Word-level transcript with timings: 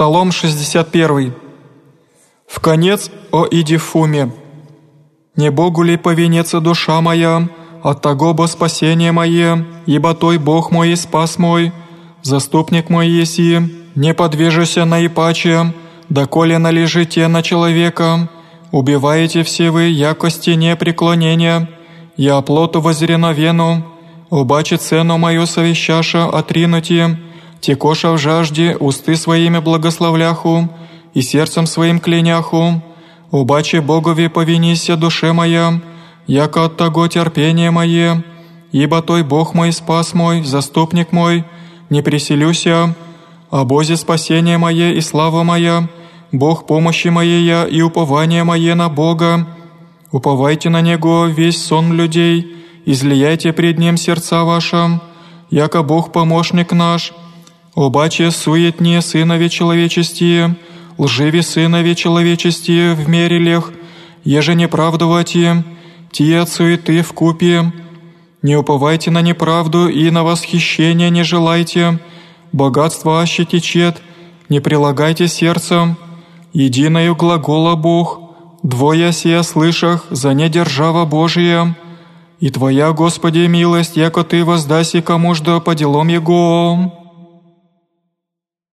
Псалом 0.00 0.32
61. 0.32 1.34
В 2.48 2.60
конец 2.60 3.10
о 3.32 3.46
Идифуме. 3.50 4.32
«Не 5.36 5.50
Богу 5.50 5.82
ли 5.82 5.98
повинется 5.98 6.60
душа 6.60 7.02
моя, 7.02 7.50
от 7.82 8.00
того 8.00 8.32
бо 8.32 8.46
спасение 8.46 9.12
мое, 9.12 9.66
ибо 9.84 10.14
Той 10.14 10.38
Бог 10.38 10.70
мой 10.70 10.92
и 10.92 10.96
спас 10.96 11.36
мой, 11.36 11.70
заступник 12.22 12.88
мой 12.88 13.08
еси, 13.08 13.60
не 13.94 14.14
подвижуся 14.14 14.86
наипаче, 14.86 15.74
доколе 16.08 16.56
належите 16.56 17.28
на 17.28 17.42
человека, 17.42 18.30
убиваете 18.72 19.42
все 19.42 19.70
вы, 19.70 19.82
яко 19.82 20.30
стене 20.30 20.76
преклонения, 20.76 21.68
я 22.16 22.38
оплоту 22.38 22.80
возрено 22.80 23.32
вену, 23.32 23.84
убачи 24.30 24.76
цену 24.76 25.18
мою 25.18 25.44
совещаша 25.44 26.24
отринути, 26.24 27.18
текоша 27.60 28.12
в 28.12 28.18
жажде, 28.18 28.76
усты 28.76 29.16
своими 29.16 29.58
благословляху, 29.58 30.68
и 31.14 31.22
сердцем 31.22 31.66
своим 31.66 31.98
кляняху, 32.00 32.82
убачи 33.30 33.80
Богови 33.80 34.28
повинися 34.28 34.96
душе 34.96 35.32
моя, 35.32 35.80
яко 36.26 36.64
от 36.64 36.76
того 36.76 37.08
терпение 37.08 37.70
мое, 37.70 38.22
ибо 38.72 39.02
Той 39.02 39.22
Бог 39.22 39.54
мой 39.54 39.72
спас 39.72 40.14
мой, 40.14 40.42
заступник 40.42 41.12
мой, 41.12 41.44
не 41.90 42.02
приселюся, 42.02 42.94
о 43.50 43.64
Бозе 43.64 43.96
спасение 43.96 44.58
мое 44.58 44.92
и 44.92 45.00
слава 45.00 45.42
моя, 45.42 45.88
Бог 46.32 46.66
помощи 46.66 47.08
моей 47.08 47.68
и 47.68 47.82
упование 47.82 48.44
мое 48.44 48.76
на 48.76 48.88
Бога. 48.88 49.48
Уповайте 50.12 50.70
на 50.70 50.80
Него 50.80 51.26
весь 51.26 51.64
сон 51.64 51.92
людей, 51.92 52.56
излияйте 52.86 53.52
пред 53.52 53.78
Ним 53.78 53.96
сердца 53.96 54.44
ваша, 54.44 55.00
яко 55.50 55.82
Бог 55.82 56.12
помощник 56.12 56.72
наш, 56.72 57.12
Обаче 57.80 58.30
суетнее 58.30 59.00
сынове 59.00 59.48
человечестие, 59.48 60.54
лживе 60.98 61.42
сынове 61.42 61.94
человечестие 61.94 62.92
в 62.92 63.08
мере 63.08 63.38
лех, 63.38 63.72
еже 64.22 64.54
неправдувате, 64.54 65.64
те 66.12 66.44
суеты 66.44 67.00
в 67.00 67.14
купе. 67.14 67.72
Не 68.42 68.56
уповайте 68.56 69.10
на 69.10 69.22
неправду 69.22 69.88
и 69.88 70.10
на 70.10 70.24
восхищение 70.24 71.08
не 71.08 71.22
желайте, 71.22 71.98
богатство 72.52 73.22
аще 73.22 73.46
течет, 73.46 74.02
не 74.50 74.60
прилагайте 74.60 75.26
сердцем, 75.26 75.96
единою 76.52 77.16
глагола 77.16 77.76
Бог, 77.76 78.20
двоя 78.62 79.10
сия 79.10 79.42
слышах, 79.42 80.04
за 80.10 80.34
не 80.34 80.50
держава 80.50 81.06
Божия, 81.06 81.74
и 82.40 82.50
Твоя, 82.50 82.92
Господи, 82.92 83.46
милость, 83.46 83.96
яко 83.96 84.22
Ты 84.22 84.44
воздаси 84.44 85.00
кому 85.00 85.34
жда 85.34 85.60
по 85.60 85.74
делам 85.74 86.08
Его». 86.08 86.99